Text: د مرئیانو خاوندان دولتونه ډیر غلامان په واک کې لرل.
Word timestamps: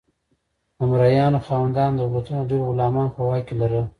د 0.77 0.79
مرئیانو 0.91 1.43
خاوندان 1.47 1.91
دولتونه 1.93 2.41
ډیر 2.49 2.61
غلامان 2.69 3.07
په 3.15 3.21
واک 3.27 3.43
کې 3.47 3.55
لرل. 3.61 3.85